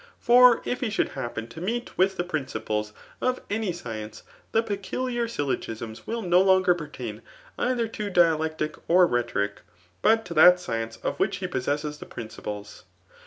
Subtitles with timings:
[0.19, 5.27] For if he should happen to meet widi the principles (^of any science] the peculiar
[5.27, 7.21] syllogisms wiH no longer pertain
[7.59, 9.61] ather to dialectic or rhetoric,
[10.01, 12.81] but to that science of which he possesses the prmciples.